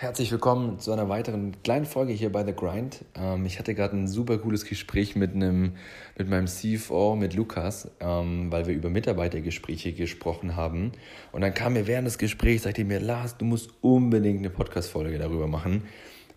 Herzlich 0.00 0.32
willkommen 0.32 0.78
zu 0.78 0.92
einer 0.92 1.10
weiteren 1.10 1.62
kleinen 1.62 1.84
Folge 1.84 2.14
hier 2.14 2.32
bei 2.32 2.42
The 2.42 2.54
Grind. 2.54 3.04
Ähm, 3.14 3.44
ich 3.44 3.58
hatte 3.58 3.74
gerade 3.74 3.94
ein 3.94 4.08
super 4.08 4.38
cooles 4.38 4.64
Gespräch 4.64 5.14
mit, 5.14 5.34
einem, 5.34 5.72
mit 6.16 6.26
meinem 6.26 6.46
CFO, 6.46 7.16
mit 7.16 7.34
Lukas, 7.34 7.90
ähm, 8.00 8.50
weil 8.50 8.66
wir 8.66 8.74
über 8.74 8.88
Mitarbeitergespräche 8.88 9.92
gesprochen 9.92 10.56
haben. 10.56 10.92
Und 11.32 11.42
dann 11.42 11.52
kam 11.52 11.74
mir 11.74 11.86
während 11.86 12.06
des 12.06 12.16
Gesprächs, 12.16 12.62
sagte 12.62 12.82
mir, 12.82 12.98
Lars, 12.98 13.36
du 13.36 13.44
musst 13.44 13.72
unbedingt 13.82 14.38
eine 14.38 14.48
Podcast-Folge 14.48 15.18
darüber 15.18 15.46
machen, 15.46 15.82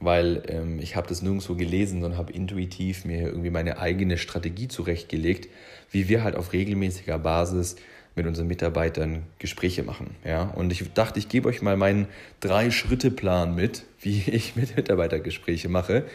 weil 0.01 0.43
ähm, 0.49 0.79
ich 0.79 0.97
habe 0.97 1.07
das 1.07 1.21
nirgendwo 1.21 1.55
gelesen, 1.55 2.01
sondern 2.01 2.19
habe 2.19 2.33
intuitiv 2.33 3.05
mir 3.05 3.21
irgendwie 3.21 3.49
meine 3.49 3.77
eigene 3.77 4.17
Strategie 4.17 4.67
zurechtgelegt, 4.67 5.47
wie 5.89 6.09
wir 6.09 6.25
halt 6.25 6.35
auf 6.35 6.51
regelmäßiger 6.51 7.17
Basis 7.17 7.77
mit 8.15 8.27
unseren 8.27 8.47
Mitarbeitern 8.47 9.23
Gespräche 9.39 9.83
machen. 9.83 10.15
Ja? 10.23 10.43
Und 10.43 10.71
ich 10.71 10.93
dachte, 10.93 11.19
ich 11.19 11.29
gebe 11.29 11.49
euch 11.49 11.61
mal 11.61 11.77
meinen 11.77 12.07
Drei-Schritte-Plan 12.39 13.55
mit, 13.55 13.83
wie 13.99 14.21
ich 14.27 14.55
mit 14.55 14.75
Mitarbeitergespräche 14.75 15.69
mache. 15.69 16.05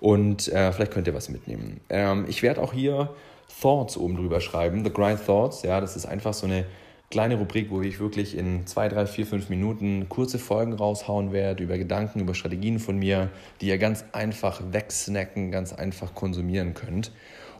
Und 0.00 0.48
äh, 0.48 0.72
vielleicht 0.72 0.92
könnt 0.92 1.06
ihr 1.06 1.14
was 1.14 1.28
mitnehmen. 1.28 1.80
Ähm, 1.88 2.26
ich 2.28 2.42
werde 2.42 2.60
auch 2.60 2.72
hier 2.72 3.14
Thoughts 3.60 3.96
oben 3.96 4.16
drüber 4.16 4.40
schreiben, 4.40 4.84
The 4.84 4.92
Grind 4.92 5.24
Thoughts. 5.24 5.62
Ja, 5.62 5.80
das 5.80 5.96
ist 5.96 6.06
einfach 6.06 6.34
so 6.34 6.46
eine 6.46 6.66
kleine 7.10 7.36
Rubrik, 7.36 7.70
wo 7.70 7.80
ich 7.80 8.00
wirklich 8.00 8.36
in 8.36 8.66
zwei, 8.66 8.88
drei, 8.88 9.06
vier, 9.06 9.26
fünf 9.26 9.48
Minuten 9.48 10.08
kurze 10.08 10.38
Folgen 10.38 10.72
raushauen 10.72 11.32
werde 11.32 11.62
über 11.62 11.78
Gedanken, 11.78 12.20
über 12.20 12.34
Strategien 12.34 12.78
von 12.78 12.98
mir, 12.98 13.30
die 13.60 13.68
ihr 13.68 13.78
ganz 13.78 14.04
einfach 14.12 14.60
wegsnacken, 14.72 15.50
ganz 15.50 15.72
einfach 15.72 16.14
konsumieren 16.14 16.74
könnt. 16.74 17.12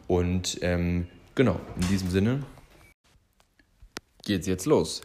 Und 0.07 0.59
ähm, 0.61 1.07
genau, 1.35 1.59
in 1.79 1.87
diesem 1.87 2.09
Sinne 2.09 2.43
geht's 4.27 4.45
jetzt 4.45 4.65
los. 4.65 5.01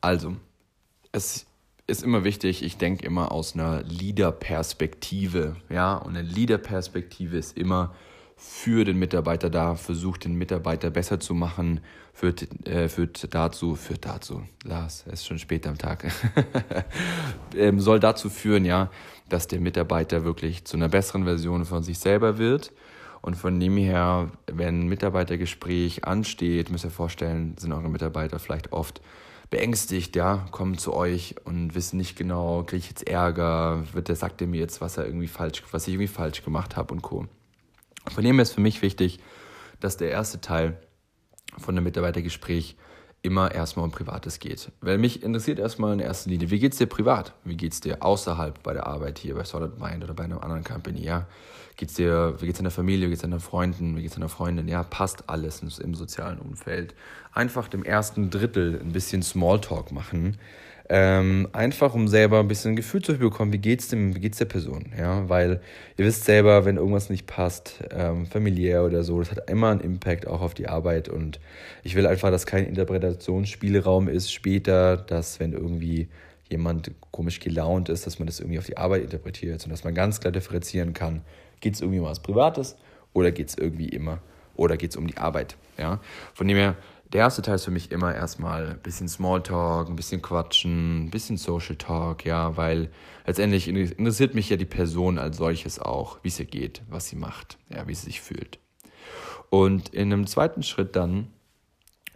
Also, 0.00 0.34
es 1.12 1.46
ist 1.86 2.02
immer 2.02 2.24
wichtig, 2.24 2.64
ich 2.64 2.78
denke 2.78 3.06
immer 3.06 3.30
aus 3.30 3.54
einer 3.54 3.82
Leader-Perspektive. 3.82 5.56
Ja, 5.68 5.96
und 5.96 6.16
eine 6.16 6.26
Leader-Perspektive 6.26 7.36
ist 7.36 7.56
immer 7.56 7.94
für 8.36 8.84
den 8.84 8.98
Mitarbeiter 8.98 9.50
da, 9.50 9.76
versucht 9.76 10.24
den 10.24 10.34
Mitarbeiter 10.34 10.90
besser 10.90 11.20
zu 11.20 11.34
machen, 11.34 11.80
führt, 12.12 12.48
äh, 12.66 12.88
führt 12.88 13.32
dazu, 13.32 13.76
führt 13.76 14.04
dazu, 14.04 14.42
Lars, 14.64 15.04
es 15.06 15.20
ist 15.20 15.26
schon 15.26 15.38
spät 15.38 15.64
am 15.66 15.78
Tag, 15.78 16.10
ähm, 17.56 17.78
soll 17.78 18.00
dazu 18.00 18.30
führen, 18.30 18.64
ja, 18.64 18.90
dass 19.28 19.46
der 19.46 19.60
Mitarbeiter 19.60 20.24
wirklich 20.24 20.64
zu 20.64 20.76
einer 20.76 20.88
besseren 20.88 21.24
Version 21.24 21.64
von 21.64 21.84
sich 21.84 22.00
selber 22.00 22.38
wird 22.38 22.72
und 23.22 23.36
von 23.36 23.58
dem 23.60 23.76
her, 23.76 24.30
wenn 24.46 24.80
ein 24.80 24.88
Mitarbeitergespräch 24.88 26.04
ansteht, 26.04 26.70
müsst 26.70 26.84
ihr 26.84 26.90
vorstellen, 26.90 27.56
sind 27.56 27.72
eure 27.72 27.88
Mitarbeiter 27.88 28.40
vielleicht 28.40 28.72
oft 28.72 29.00
beängstigt, 29.48 30.16
ja, 30.16 30.46
kommen 30.50 30.76
zu 30.76 30.92
euch 30.92 31.36
und 31.44 31.74
wissen 31.74 31.98
nicht 31.98 32.16
genau, 32.16 32.64
kriege 32.64 32.78
ich 32.78 32.88
jetzt 32.88 33.06
Ärger, 33.06 33.84
wird 33.92 34.08
der 34.08 34.16
sagt 34.16 34.40
er 34.40 34.48
mir 34.48 34.58
jetzt, 34.58 34.80
was 34.80 34.96
er 34.96 35.06
irgendwie 35.06 35.28
falsch, 35.28 35.62
was 35.70 35.86
ich 35.86 35.94
irgendwie 35.94 36.08
falsch 36.08 36.42
gemacht 36.42 36.76
habe 36.76 36.92
und 36.92 37.02
Co. 37.02 37.26
Von 38.10 38.24
dem 38.24 38.36
her 38.36 38.42
ist 38.42 38.54
für 38.54 38.60
mich 38.60 38.82
wichtig, 38.82 39.20
dass 39.78 39.96
der 39.96 40.10
erste 40.10 40.40
Teil 40.40 40.80
von 41.58 41.76
einem 41.76 41.84
Mitarbeitergespräch 41.84 42.76
immer 43.22 43.52
erstmal 43.52 43.84
um 43.84 43.92
Privates 43.92 44.38
geht. 44.40 44.70
Weil 44.80 44.98
mich 44.98 45.22
interessiert 45.22 45.58
erstmal 45.58 45.92
in 45.92 46.00
erster 46.00 46.30
Linie, 46.30 46.50
wie 46.50 46.58
geht 46.58 46.72
es 46.72 46.78
dir 46.78 46.86
privat? 46.86 47.32
Wie 47.44 47.56
geht 47.56 47.72
es 47.72 47.80
dir 47.80 48.02
außerhalb 48.02 48.62
bei 48.62 48.72
der 48.72 48.86
Arbeit 48.86 49.18
hier 49.18 49.34
bei 49.34 49.44
Solid 49.44 49.78
Mind 49.78 50.02
oder 50.02 50.14
bei 50.14 50.24
einer 50.24 50.42
anderen 50.42 50.64
Company? 50.64 51.04
Ja? 51.04 51.26
Geht's 51.76 51.94
dir, 51.94 52.34
wie 52.40 52.46
geht 52.46 52.54
es 52.54 52.58
deiner 52.58 52.72
Familie, 52.72 53.06
wie 53.06 53.10
geht 53.10 53.18
es 53.18 53.22
deinen 53.22 53.40
Freunden, 53.40 53.96
wie 53.96 54.02
geht 54.02 54.10
es 54.10 54.16
deiner 54.16 54.28
Freundin? 54.28 54.68
Ja, 54.68 54.82
passt 54.82 55.30
alles 55.30 55.62
im 55.78 55.94
sozialen 55.94 56.38
Umfeld. 56.38 56.94
Einfach 57.32 57.68
dem 57.68 57.84
ersten 57.84 58.30
Drittel 58.30 58.80
ein 58.80 58.92
bisschen 58.92 59.22
Smalltalk 59.22 59.92
machen 59.92 60.36
ähm, 60.94 61.48
einfach 61.54 61.94
um 61.94 62.06
selber 62.06 62.40
ein 62.40 62.48
bisschen 62.48 62.72
ein 62.72 62.76
Gefühl 62.76 63.00
zu 63.00 63.16
bekommen, 63.16 63.50
wie 63.50 63.58
geht's 63.58 63.88
dem, 63.88 64.14
wie 64.14 64.20
geht's 64.20 64.36
der 64.36 64.44
Person, 64.44 64.92
ja, 64.98 65.26
weil 65.26 65.62
ihr 65.96 66.04
wisst 66.04 66.26
selber, 66.26 66.66
wenn 66.66 66.76
irgendwas 66.76 67.08
nicht 67.08 67.26
passt, 67.26 67.82
ähm, 67.90 68.26
familiär 68.26 68.84
oder 68.84 69.02
so, 69.02 69.18
das 69.18 69.30
hat 69.30 69.48
immer 69.48 69.70
einen 69.70 69.80
Impact 69.80 70.26
auch 70.26 70.42
auf 70.42 70.52
die 70.52 70.68
Arbeit. 70.68 71.08
Und 71.08 71.40
ich 71.82 71.94
will 71.94 72.06
einfach, 72.06 72.30
dass 72.30 72.44
kein 72.44 72.66
Interpretationsspielraum 72.66 74.06
ist 74.06 74.30
später, 74.30 74.98
dass 74.98 75.40
wenn 75.40 75.54
irgendwie 75.54 76.08
jemand 76.50 76.90
komisch 77.10 77.40
gelaunt 77.40 77.88
ist, 77.88 78.06
dass 78.06 78.18
man 78.18 78.26
das 78.26 78.40
irgendwie 78.40 78.58
auf 78.58 78.66
die 78.66 78.76
Arbeit 78.76 79.04
interpretiert, 79.04 79.62
sondern 79.62 79.76
dass 79.78 79.84
man 79.84 79.94
ganz 79.94 80.20
klar 80.20 80.30
differenzieren 80.30 80.92
kann, 80.92 81.22
geht 81.60 81.72
es 81.72 81.80
irgendwie 81.80 82.00
um 82.00 82.04
was 82.04 82.20
Privates 82.20 82.76
oder 83.14 83.32
geht 83.32 83.48
es 83.48 83.56
irgendwie 83.56 83.88
immer 83.88 84.18
oder 84.56 84.76
geht 84.76 84.90
es 84.90 84.98
um 84.98 85.06
die 85.06 85.16
Arbeit, 85.16 85.56
ja, 85.78 86.00
von 86.34 86.46
dem 86.46 86.58
her 86.58 86.76
der 87.12 87.20
erste 87.20 87.42
Teil 87.42 87.56
ist 87.56 87.64
für 87.64 87.70
mich 87.70 87.90
immer 87.90 88.14
erstmal 88.14 88.70
ein 88.70 88.78
bisschen 88.78 89.08
Smalltalk, 89.08 89.88
ein 89.88 89.96
bisschen 89.96 90.22
Quatschen, 90.22 91.04
ein 91.04 91.10
bisschen 91.10 91.36
Social 91.36 91.76
Talk, 91.76 92.24
ja, 92.24 92.56
weil 92.56 92.90
letztendlich 93.26 93.68
interessiert 93.68 94.34
mich 94.34 94.48
ja 94.48 94.56
die 94.56 94.64
Person 94.64 95.18
als 95.18 95.36
solches 95.36 95.78
auch, 95.78 96.18
wie 96.22 96.28
es 96.28 96.40
ihr 96.40 96.46
geht, 96.46 96.82
was 96.88 97.08
sie 97.08 97.16
macht, 97.16 97.58
ja, 97.68 97.86
wie 97.86 97.94
sie 97.94 98.06
sich 98.06 98.20
fühlt. 98.20 98.58
Und 99.50 99.90
in 99.90 100.12
einem 100.12 100.26
zweiten 100.26 100.62
Schritt 100.62 100.96
dann 100.96 101.28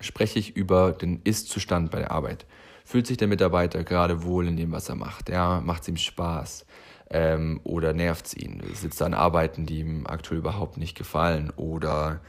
spreche 0.00 0.38
ich 0.38 0.56
über 0.56 0.92
den 0.92 1.20
Ist-Zustand 1.24 1.90
bei 1.90 1.98
der 1.98 2.10
Arbeit. 2.10 2.46
Fühlt 2.84 3.06
sich 3.06 3.16
der 3.16 3.28
Mitarbeiter 3.28 3.84
gerade 3.84 4.22
wohl 4.22 4.46
in 4.48 4.56
dem, 4.56 4.72
was 4.72 4.88
er 4.88 4.94
macht? 4.94 5.28
Ja, 5.28 5.60
macht 5.60 5.82
es 5.82 5.88
ihm 5.88 5.96
Spaß? 5.96 6.64
Ähm, 7.10 7.60
oder 7.64 7.92
nervt 7.92 8.26
es 8.26 8.34
ihn? 8.34 8.62
Sitzt 8.72 9.00
er 9.00 9.06
an 9.06 9.14
Arbeiten, 9.14 9.66
die 9.66 9.80
ihm 9.80 10.06
aktuell 10.06 10.38
überhaupt 10.38 10.76
nicht 10.76 10.96
gefallen? 10.96 11.52
Oder 11.56 12.20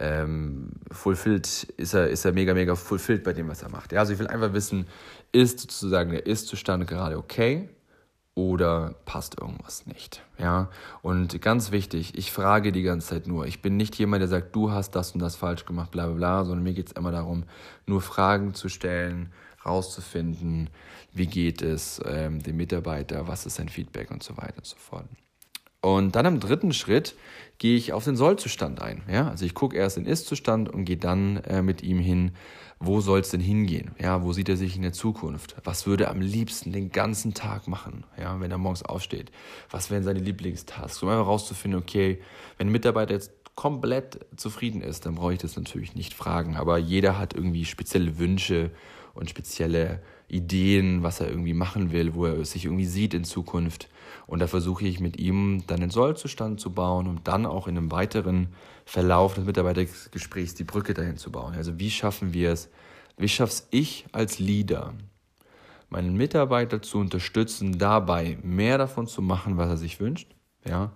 ähm, 0.00 0.72
fulfilled, 0.90 1.46
ist 1.76 1.94
er, 1.94 2.08
ist 2.08 2.24
er 2.24 2.32
mega, 2.32 2.54
mega 2.54 2.74
fulfilled 2.74 3.24
bei 3.24 3.32
dem, 3.32 3.48
was 3.48 3.62
er 3.62 3.68
macht. 3.68 3.92
Ja, 3.92 4.00
also 4.00 4.12
ich 4.12 4.18
will 4.18 4.26
einfach 4.26 4.52
wissen, 4.52 4.86
ist 5.32 5.60
sozusagen 5.60 6.10
der 6.10 6.26
Ist-Zustand 6.26 6.86
gerade 6.86 7.18
okay 7.18 7.68
oder 8.34 8.94
passt 9.04 9.40
irgendwas 9.40 9.86
nicht? 9.86 10.22
Ja, 10.38 10.68
und 11.02 11.40
ganz 11.40 11.70
wichtig, 11.70 12.18
ich 12.18 12.32
frage 12.32 12.72
die 12.72 12.82
ganze 12.82 13.08
Zeit 13.08 13.26
nur. 13.26 13.46
Ich 13.46 13.62
bin 13.62 13.76
nicht 13.76 13.96
jemand, 13.96 14.22
der 14.22 14.28
sagt, 14.28 14.54
du 14.56 14.72
hast 14.72 14.92
das 14.92 15.12
und 15.12 15.20
das 15.20 15.36
falsch 15.36 15.64
gemacht, 15.64 15.90
bla 15.90 16.06
bla 16.06 16.14
bla, 16.14 16.44
sondern 16.44 16.64
mir 16.64 16.74
geht 16.74 16.88
es 16.88 16.92
immer 16.92 17.12
darum, 17.12 17.44
nur 17.86 18.00
Fragen 18.00 18.54
zu 18.54 18.68
stellen, 18.68 19.32
rauszufinden, 19.64 20.70
wie 21.12 21.26
geht 21.26 21.62
es 21.62 22.00
ähm, 22.04 22.42
dem 22.42 22.56
Mitarbeiter, 22.56 23.28
was 23.28 23.46
ist 23.46 23.54
sein 23.54 23.68
Feedback 23.68 24.10
und 24.10 24.22
so 24.22 24.36
weiter 24.36 24.58
und 24.58 24.66
so 24.66 24.76
fort. 24.76 25.06
Und 25.84 26.16
dann 26.16 26.24
im 26.24 26.40
dritten 26.40 26.72
Schritt 26.72 27.14
gehe 27.58 27.76
ich 27.76 27.92
auf 27.92 28.04
den 28.04 28.16
Sollzustand 28.16 28.80
ein. 28.80 29.02
Ja? 29.06 29.28
Also 29.28 29.44
ich 29.44 29.52
gucke 29.52 29.76
erst 29.76 29.98
den 29.98 30.06
Ist-Zustand 30.06 30.70
und 30.70 30.86
gehe 30.86 30.96
dann 30.96 31.36
äh, 31.44 31.60
mit 31.60 31.82
ihm 31.82 31.98
hin, 31.98 32.32
wo 32.80 33.02
soll 33.02 33.20
es 33.20 33.28
denn 33.28 33.40
hingehen? 33.40 33.90
Ja, 33.98 34.22
wo 34.22 34.32
sieht 34.32 34.48
er 34.48 34.56
sich 34.56 34.76
in 34.76 34.82
der 34.82 34.94
Zukunft? 34.94 35.56
Was 35.62 35.86
würde 35.86 36.04
er 36.04 36.10
am 36.10 36.22
liebsten 36.22 36.72
den 36.72 36.90
ganzen 36.90 37.34
Tag 37.34 37.68
machen, 37.68 38.04
ja, 38.18 38.40
wenn 38.40 38.50
er 38.50 38.56
morgens 38.56 38.82
aufsteht? 38.82 39.30
Was 39.70 39.90
wären 39.90 40.04
seine 40.04 40.20
Lieblingstasks? 40.20 41.02
Um 41.02 41.10
einfach 41.10 41.26
rauszufinden, 41.26 41.78
okay, 41.78 42.18
wenn 42.56 42.68
ein 42.68 42.72
Mitarbeiter 42.72 43.12
jetzt 43.12 43.32
komplett 43.54 44.24
zufrieden 44.36 44.80
ist, 44.80 45.04
dann 45.04 45.16
brauche 45.16 45.34
ich 45.34 45.38
das 45.38 45.54
natürlich 45.56 45.94
nicht 45.94 46.14
fragen. 46.14 46.56
Aber 46.56 46.78
jeder 46.78 47.18
hat 47.18 47.34
irgendwie 47.34 47.66
spezielle 47.66 48.18
Wünsche 48.18 48.70
und 49.14 49.30
spezielle 49.30 50.00
Ideen, 50.28 51.02
was 51.02 51.20
er 51.20 51.28
irgendwie 51.28 51.54
machen 51.54 51.92
will, 51.92 52.14
wo 52.14 52.26
er 52.26 52.44
sich 52.44 52.64
irgendwie 52.64 52.86
sieht 52.86 53.14
in 53.14 53.24
Zukunft. 53.24 53.88
Und 54.26 54.40
da 54.40 54.46
versuche 54.46 54.86
ich 54.86 55.00
mit 55.00 55.18
ihm 55.18 55.64
dann 55.66 55.82
einen 55.82 55.90
Sollzustand 55.90 56.60
zu 56.60 56.72
bauen, 56.72 57.06
um 57.06 57.22
dann 57.24 57.46
auch 57.46 57.68
in 57.68 57.76
einem 57.76 57.90
weiteren 57.90 58.48
Verlauf 58.84 59.34
des 59.34 59.44
Mitarbeitergesprächs 59.44 60.54
die 60.54 60.64
Brücke 60.64 60.94
dahin 60.94 61.16
zu 61.16 61.30
bauen. 61.30 61.54
Also 61.54 61.78
wie 61.78 61.90
schaffen 61.90 62.34
wir 62.34 62.50
es, 62.50 62.70
wie 63.16 63.28
schaff's 63.28 63.68
ich 63.70 64.06
als 64.12 64.38
Leader, 64.38 64.94
meinen 65.88 66.16
Mitarbeiter 66.16 66.82
zu 66.82 66.98
unterstützen, 66.98 67.78
dabei 67.78 68.38
mehr 68.42 68.78
davon 68.78 69.06
zu 69.06 69.22
machen, 69.22 69.56
was 69.56 69.68
er 69.68 69.76
sich 69.76 70.00
wünscht, 70.00 70.34
ja, 70.66 70.92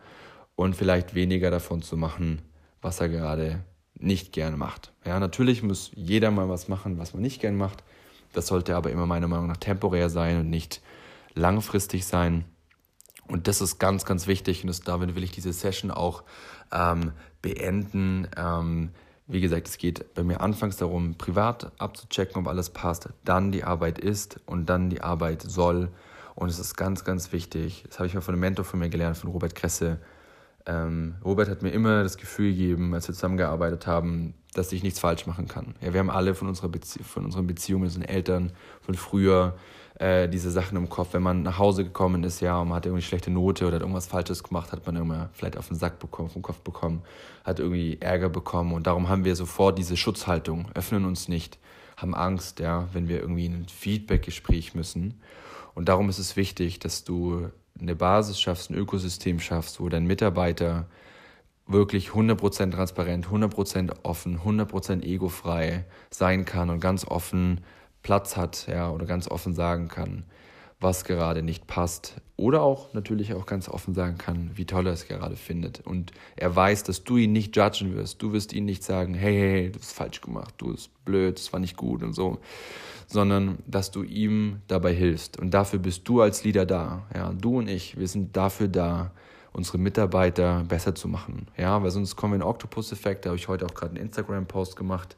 und 0.56 0.74
vielleicht 0.74 1.14
weniger 1.14 1.50
davon 1.50 1.82
zu 1.82 1.96
machen, 1.96 2.42
was 2.80 3.00
er 3.00 3.08
gerade 3.08 3.64
nicht 4.00 4.32
gern 4.32 4.58
macht. 4.58 4.92
Ja, 5.04 5.18
natürlich 5.20 5.62
muss 5.62 5.90
jeder 5.94 6.30
mal 6.30 6.48
was 6.48 6.68
machen, 6.68 6.98
was 6.98 7.14
man 7.14 7.22
nicht 7.22 7.40
gern 7.40 7.56
macht. 7.56 7.82
Das 8.32 8.46
sollte 8.46 8.76
aber 8.76 8.90
immer 8.90 9.06
meiner 9.06 9.28
Meinung 9.28 9.46
nach 9.46 9.56
temporär 9.56 10.10
sein 10.10 10.40
und 10.40 10.50
nicht 10.50 10.82
langfristig 11.34 12.06
sein. 12.06 12.44
Und 13.26 13.46
das 13.46 13.60
ist 13.60 13.78
ganz, 13.78 14.04
ganz 14.04 14.26
wichtig 14.26 14.62
und 14.62 14.68
das, 14.68 14.80
damit 14.80 15.14
will 15.14 15.22
ich 15.22 15.30
diese 15.30 15.52
Session 15.52 15.90
auch 15.90 16.22
ähm, 16.72 17.12
beenden. 17.42 18.28
Ähm, 18.36 18.90
wie 19.26 19.42
gesagt, 19.42 19.68
es 19.68 19.76
geht 19.76 20.14
bei 20.14 20.22
mir 20.22 20.40
anfangs 20.40 20.78
darum, 20.78 21.16
privat 21.16 21.70
abzuchecken, 21.78 22.40
ob 22.40 22.48
alles 22.48 22.70
passt, 22.70 23.10
dann 23.24 23.52
die 23.52 23.64
Arbeit 23.64 23.98
ist 23.98 24.40
und 24.46 24.66
dann 24.66 24.88
die 24.88 25.02
Arbeit 25.02 25.42
soll. 25.42 25.90
Und 26.34 26.48
es 26.48 26.58
ist 26.58 26.76
ganz, 26.76 27.04
ganz 27.04 27.32
wichtig. 27.32 27.84
Das 27.88 27.98
habe 27.98 28.06
ich 28.06 28.14
mal 28.14 28.20
von 28.20 28.34
einem 28.34 28.40
Mentor 28.40 28.64
von 28.64 28.78
mir 28.78 28.88
gelernt, 28.88 29.18
von 29.18 29.30
Robert 29.30 29.54
Kresse. 29.54 29.98
Ähm, 30.68 31.14
Robert 31.24 31.48
hat 31.48 31.62
mir 31.62 31.70
immer 31.70 32.02
das 32.02 32.18
Gefühl 32.18 32.50
gegeben, 32.50 32.92
als 32.92 33.08
wir 33.08 33.14
zusammengearbeitet 33.14 33.86
haben, 33.86 34.34
dass 34.52 34.70
ich 34.70 34.82
nichts 34.82 35.00
falsch 35.00 35.26
machen 35.26 35.48
kann. 35.48 35.74
Ja, 35.80 35.94
wir 35.94 36.00
haben 36.00 36.10
alle 36.10 36.34
von, 36.34 36.46
unserer 36.46 36.68
Bezie 36.68 37.02
von 37.02 37.24
unseren 37.24 37.46
Beziehungen 37.46 37.84
mit 37.84 37.88
unseren 37.88 38.04
Eltern 38.04 38.52
von 38.82 38.94
früher 38.94 39.56
äh, 39.98 40.28
diese 40.28 40.50
Sachen 40.50 40.76
im 40.76 40.90
Kopf. 40.90 41.14
Wenn 41.14 41.22
man 41.22 41.42
nach 41.42 41.58
Hause 41.58 41.84
gekommen 41.84 42.22
ist, 42.22 42.40
ja, 42.40 42.60
und 42.60 42.68
man 42.68 42.76
hat 42.76 42.84
irgendwie 42.84 43.02
schlechte 43.02 43.30
Note 43.30 43.66
oder 43.66 43.76
hat 43.76 43.82
irgendwas 43.82 44.08
Falsches 44.08 44.42
gemacht, 44.42 44.70
hat 44.70 44.84
man 44.84 44.96
immer 44.96 45.30
vielleicht 45.32 45.56
auf 45.56 45.68
den 45.68 45.78
Sack 45.78 45.98
bekommen, 46.00 46.28
vom 46.28 46.42
Kopf 46.42 46.60
bekommen, 46.60 47.02
hat 47.44 47.60
irgendwie 47.60 47.96
Ärger 48.00 48.28
bekommen. 48.28 48.74
Und 48.74 48.86
darum 48.86 49.08
haben 49.08 49.24
wir 49.24 49.36
sofort 49.36 49.78
diese 49.78 49.96
Schutzhaltung, 49.96 50.66
öffnen 50.74 51.06
uns 51.06 51.28
nicht, 51.28 51.58
haben 51.96 52.14
Angst, 52.14 52.60
ja, 52.60 52.88
wenn 52.92 53.08
wir 53.08 53.20
irgendwie 53.20 53.46
in 53.46 53.54
ein 53.54 53.68
Feedback-Gespräch 53.68 54.74
müssen. 54.74 55.20
Und 55.74 55.88
darum 55.88 56.10
ist 56.10 56.18
es 56.18 56.36
wichtig, 56.36 56.78
dass 56.78 57.04
du 57.04 57.48
eine 57.80 57.96
Basis 57.96 58.40
schaffst, 58.40 58.70
ein 58.70 58.74
Ökosystem 58.74 59.40
schaffst, 59.40 59.80
wo 59.80 59.88
dein 59.88 60.06
Mitarbeiter 60.06 60.86
wirklich 61.66 62.10
100% 62.10 62.72
transparent, 62.72 63.26
100% 63.28 63.92
offen, 64.02 64.40
100% 64.40 65.02
egofrei 65.02 65.84
sein 66.10 66.44
kann 66.44 66.70
und 66.70 66.80
ganz 66.80 67.04
offen 67.06 67.60
Platz 68.02 68.36
hat, 68.36 68.66
ja, 68.68 68.90
oder 68.90 69.06
ganz 69.06 69.28
offen 69.28 69.54
sagen 69.54 69.88
kann, 69.88 70.24
was 70.80 71.04
gerade 71.04 71.42
nicht 71.42 71.66
passt. 71.66 72.16
Oder 72.36 72.62
auch 72.62 72.94
natürlich 72.94 73.34
auch 73.34 73.46
ganz 73.46 73.68
offen 73.68 73.94
sagen 73.94 74.16
kann, 74.16 74.50
wie 74.54 74.64
toll 74.64 74.86
er 74.86 74.92
es 74.92 75.08
gerade 75.08 75.34
findet. 75.34 75.80
Und 75.80 76.12
er 76.36 76.54
weiß, 76.54 76.84
dass 76.84 77.02
du 77.02 77.16
ihn 77.16 77.32
nicht 77.32 77.56
judgen 77.56 77.96
wirst. 77.96 78.22
Du 78.22 78.32
wirst 78.32 78.52
ihn 78.52 78.64
nicht 78.64 78.84
sagen, 78.84 79.14
hey, 79.14 79.34
hey, 79.34 79.50
hey, 79.50 79.72
du 79.72 79.80
hast 79.80 79.92
falsch 79.92 80.20
gemacht, 80.20 80.54
du 80.58 80.70
bist 80.70 80.90
blöd, 81.04 81.38
das 81.38 81.52
war 81.52 81.58
nicht 81.58 81.76
gut 81.76 82.02
und 82.04 82.12
so. 82.12 82.38
Sondern 83.08 83.58
dass 83.66 83.90
du 83.90 84.04
ihm 84.04 84.60
dabei 84.68 84.94
hilfst. 84.94 85.38
Und 85.38 85.52
dafür 85.52 85.80
bist 85.80 86.06
du 86.08 86.20
als 86.20 86.44
Leader 86.44 86.64
da. 86.64 87.06
Ja, 87.12 87.32
du 87.32 87.58
und 87.58 87.68
ich, 87.68 87.98
wir 87.98 88.06
sind 88.06 88.36
dafür 88.36 88.68
da, 88.68 89.10
unsere 89.52 89.78
Mitarbeiter 89.78 90.64
besser 90.68 90.94
zu 90.94 91.08
machen. 91.08 91.48
Ja, 91.56 91.82
weil 91.82 91.90
sonst 91.90 92.14
kommen 92.14 92.34
wir 92.34 92.36
in 92.36 92.40
den 92.42 92.48
Octopus-Effekt. 92.48 93.24
Da 93.24 93.30
habe 93.30 93.38
ich 93.38 93.48
heute 93.48 93.66
auch 93.66 93.74
gerade 93.74 93.96
einen 93.96 94.04
Instagram-Post 94.04 94.76
gemacht. 94.76 95.16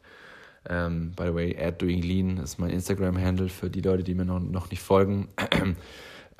Um, 0.68 1.12
by 1.12 1.24
the 1.24 1.34
way, 1.34 1.56
at 1.56 1.80
doing 1.80 2.02
lean 2.02 2.36
ist 2.36 2.58
mein 2.58 2.70
Instagram-Handle 2.70 3.48
für 3.48 3.70
die 3.70 3.80
Leute, 3.80 4.02
die 4.02 4.14
mir 4.14 4.26
noch, 4.26 4.40
noch 4.40 4.70
nicht 4.70 4.82
folgen. 4.82 5.28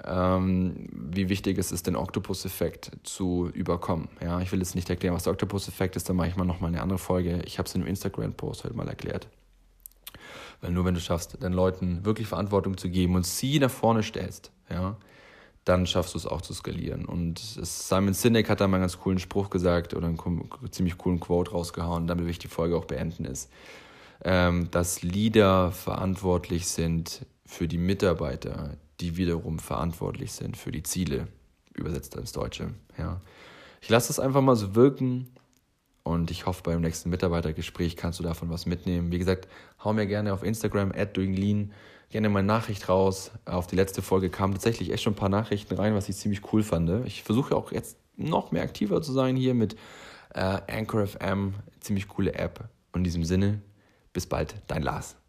um, 0.07 0.75
wie 0.93 1.29
wichtig 1.31 1.57
es 1.57 1.73
ist, 1.73 1.87
den 1.87 1.97
Octopus-Effekt 1.97 2.91
zu 3.03 3.49
überkommen. 3.55 4.09
Ja, 4.21 4.41
ich 4.41 4.53
will 4.53 4.59
jetzt 4.59 4.75
nicht 4.75 4.91
erklären, 4.91 5.15
was 5.15 5.23
der 5.23 5.33
Octopus-Effekt 5.33 5.97
ist, 5.97 6.09
dann 6.09 6.17
mache 6.17 6.29
ich 6.29 6.37
mal 6.37 6.45
nochmal 6.45 6.69
eine 6.69 6.83
andere 6.83 6.99
Folge. 6.99 7.43
Ich 7.47 7.59
habe 7.59 7.67
es 7.67 7.75
in 7.75 7.81
einem 7.81 7.89
Instagram-Post 7.89 8.65
heute 8.65 8.75
mal 8.75 8.89
erklärt. 8.89 9.27
Weil 10.61 10.73
nur 10.73 10.85
wenn 10.85 10.95
du 10.95 11.01
schaffst, 11.01 11.43
den 11.43 11.55
Leuten 11.55 12.05
wirklich 12.05 12.29
Verantwortung 12.29 12.77
zu 12.77 12.91
geben 12.91 13.15
und 13.15 13.25
sie 13.25 13.59
nach 13.59 13.71
vorne 13.71 14.03
stellst, 14.03 14.53
ja, 14.69 14.97
dann 15.65 15.87
schaffst 15.87 16.15
du 16.15 16.19
es 16.19 16.27
auch 16.27 16.43
zu 16.43 16.53
skalieren. 16.53 17.05
Und 17.05 17.39
Simon 17.39 18.15
Sinek 18.15 18.49
hat 18.49 18.61
da 18.61 18.69
mal 18.69 18.77
einen 18.77 18.83
ganz 18.83 18.99
coolen 18.99 19.19
Spruch 19.19 19.51
gesagt 19.51 19.95
oder 19.95 20.09
einen 20.09 20.19
ziemlich 20.71 20.99
coolen 20.99 21.21
Quote 21.21 21.53
rausgehauen, 21.53 22.07
damit 22.07 22.25
will 22.25 22.31
ich 22.31 22.39
die 22.39 22.49
Folge 22.49 22.77
auch 22.77 22.87
beenden, 22.87 23.25
ist, 23.25 23.51
ähm, 23.51 23.59
dass 24.23 25.03
Leader 25.03 25.73
verantwortlich 25.73 26.67
sind 26.67 27.25
für 27.47 27.67
die 27.69 27.79
Mitarbeiter, 27.79 28.77
die 29.01 29.17
wiederum 29.17 29.59
verantwortlich 29.59 30.33
sind 30.33 30.59
für 30.59 30.71
die 30.71 30.83
Ziele, 30.83 31.27
übersetzt 31.75 32.15
ins 32.17 32.33
Deutsche. 32.33 32.75
Ja. 32.99 33.21
Ich 33.81 33.89
lasse 33.89 34.09
das 34.09 34.21
einfach 34.21 34.43
mal 34.43 34.57
so 34.57 34.75
wirken 34.75 35.29
und 36.03 36.31
ich 36.31 36.45
hoffe, 36.45 36.63
beim 36.63 36.83
nächsten 36.83 37.09
Mitarbeitergespräch 37.09 37.97
kannst 37.97 38.19
du 38.19 38.23
davon 38.23 38.51
was 38.51 38.67
mitnehmen. 38.67 39.11
Wie 39.11 39.19
gesagt, 39.19 39.49
hau 39.83 39.95
mir 39.95 40.07
gerne 40.07 40.35
auf 40.35 40.43
Instagram 40.43 40.93
at 40.93 41.17
doinglean 41.17 41.73
gerne 42.11 42.29
mal 42.29 42.43
Nachricht 42.43 42.89
raus. 42.89 43.31
Auf 43.47 43.67
die 43.67 43.77
letzte 43.77 44.03
Folge 44.03 44.31
kamen 44.31 44.53
tatsächlich 44.53 44.93
echt 44.93 45.03
schon 45.03 45.15
ein 45.15 45.17
paar 45.17 45.29
Nachrichten 45.29 45.75
rein, 45.75 45.95
was 45.95 46.09
ich 46.09 46.17
ziemlich 46.17 46.53
cool 46.53 46.63
fand. 46.63 47.07
Ich 47.07 47.23
versuche 47.23 47.57
auch 47.57 47.73
jetzt 47.73 47.97
noch 48.17 48.53
mehr 48.53 48.63
aktiver 48.63 49.01
zu 49.01 49.13
sein 49.13 49.37
hier 49.37 49.55
mit 49.55 49.77
äh, 50.35 50.59
Anchor 50.69 51.07
FM, 51.07 51.55
ziemlich 51.81 52.09
coole 52.09 52.35
App. 52.35 52.69
In 52.95 53.05
diesem 53.05 53.25
Sinne, 53.25 53.63
bis 54.13 54.27
bald, 54.27 54.55
dein 54.67 54.83
Lars. 54.83 55.20